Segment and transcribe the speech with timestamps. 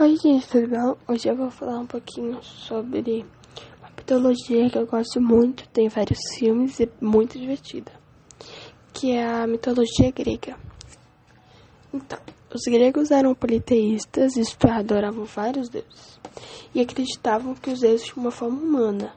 [0.00, 0.96] Oi gente, tudo bom?
[1.06, 3.22] Hoje eu vou falar um pouquinho sobre
[3.78, 7.92] uma mitologia que eu gosto muito, tem vários filmes e muito divertida,
[8.94, 10.56] que é a mitologia grega.
[11.92, 12.18] Então,
[12.50, 16.18] os gregos eram politeístas, isto é, adoravam vários deuses,
[16.74, 19.12] e acreditavam que os deuses tinham uma forma humana,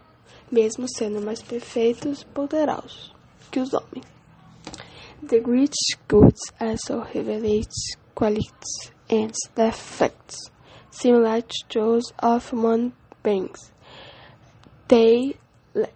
[0.51, 3.15] mesmo sendo mais perfeitos e poderosos
[3.49, 4.05] que os homens.
[5.29, 5.71] The Greek
[6.09, 7.71] gods also revelate
[8.13, 10.51] qualities and defects
[10.93, 12.93] similar to those of human
[13.23, 13.71] beings.
[14.87, 15.37] They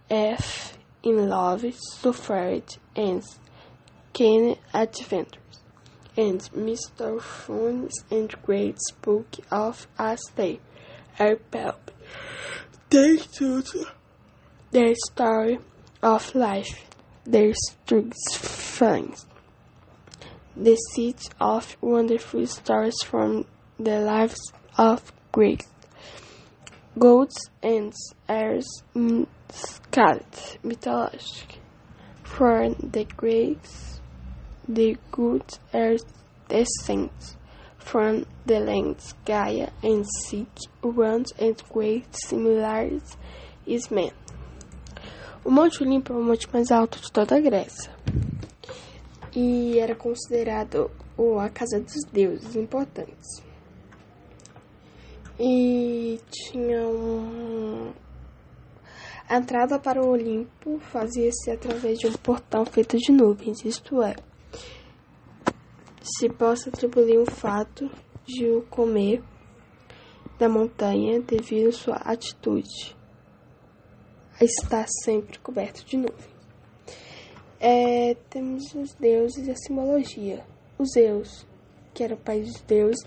[0.10, 2.64] laugh in love, suffered,
[2.96, 3.24] and
[4.14, 5.62] can adventures,
[6.18, 7.14] and Mister.
[7.14, 10.60] misfortunes and great spook of as they
[11.20, 11.92] are pulp.
[12.90, 13.70] They told
[14.72, 15.60] their story
[16.02, 16.86] of life,
[17.26, 19.26] their strengths,
[20.56, 23.46] the seeds of wonderful stories from
[23.80, 24.42] the lives
[24.78, 25.66] of Greek.
[26.98, 27.94] Goats and
[28.28, 31.60] heirs in scarlet mythology.
[32.24, 34.02] For the Greeks,
[34.68, 35.98] the goats are
[36.50, 37.10] descend
[37.78, 40.50] from the lands Gaia and seek
[40.82, 43.18] runs and great similarities
[43.66, 44.12] is man.
[45.46, 47.92] O Monte Olimpo é o monte mais alto de toda a Grécia
[49.34, 50.92] e era considerado
[51.40, 53.47] a casa dos deuses importantes
[55.40, 57.92] e tinha um.
[59.30, 64.16] A entrada para o Olimpo fazia-se através de um portão feito de nuvens, isto é,
[66.02, 67.92] se possa atribuir um fato
[68.26, 69.22] de o comer
[70.40, 72.96] da montanha devido à sua atitude
[74.40, 76.38] a estar sempre coberto de nuvens.
[77.60, 80.46] É, temos os deuses e a simbologia.
[80.78, 81.46] Os Zeus,
[81.94, 83.04] que era o pai dos deuses,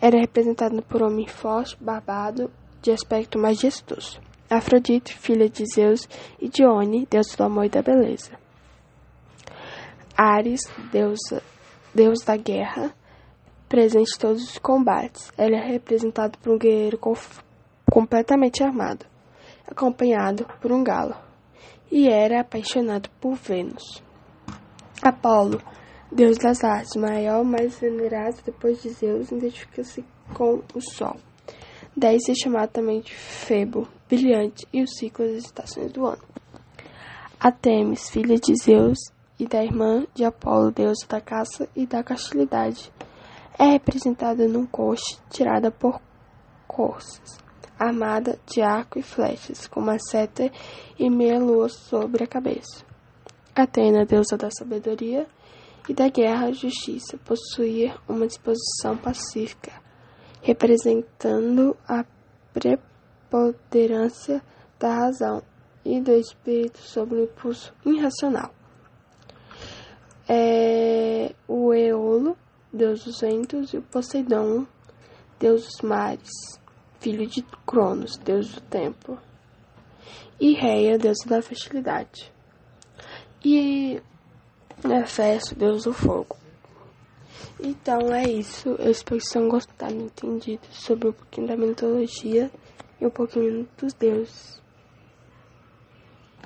[0.00, 4.20] era representado por um homem forte, barbado, de aspecto majestoso.
[4.48, 6.08] Afrodite, filha de Zeus,
[6.40, 8.32] e Dione, deus do amor e da beleza.
[10.16, 10.60] Ares,
[10.90, 11.20] deus,
[11.94, 12.92] deus da guerra,
[13.68, 15.32] presente em todos os combates.
[15.38, 16.98] Ele é representado por um guerreiro
[17.90, 19.06] completamente armado,
[19.66, 21.14] acompanhado por um galo,
[21.90, 24.02] e era apaixonado por Vênus.
[25.02, 25.62] Apolo,
[26.12, 30.04] Deus das artes, maior, mais venerado depois de Zeus, identifica-se
[30.34, 31.16] com o Sol.
[31.96, 36.22] Daí se chamado também de Febo, brilhante, e o ciclo das estações do ano.
[37.38, 38.98] Atemis, filha de Zeus
[39.38, 42.92] e da irmã de Apolo, deusa da caça e da castilidade,
[43.56, 46.00] é representada num coche tirada por
[46.66, 47.38] corças,
[47.78, 50.50] armada de arco e flechas, com uma seta
[50.98, 52.84] e meia lua sobre a cabeça.
[53.54, 55.26] Atena, deusa da sabedoria,
[55.88, 59.72] e da guerra justiça, possuir uma disposição pacífica,
[60.42, 62.04] representando a
[62.52, 64.42] preponderância
[64.78, 65.42] da razão
[65.84, 68.52] e do espírito sobre o impulso irracional.
[70.28, 72.36] É o Eolo,
[72.72, 74.66] deus dos ventos, e o Poseidon,
[75.38, 76.30] deus dos mares,
[77.00, 79.18] filho de Cronos, deus do tempo,
[80.38, 82.32] e Reia, deus da fertilidade.
[83.44, 84.00] E
[84.88, 86.36] Hefesto, deus do fogo.
[87.58, 88.70] Então é isso.
[88.78, 92.50] Eu espero que vocês tenham gostado, entendido sobre um pouquinho da mitologia
[93.00, 94.60] e um pouquinho dos deuses.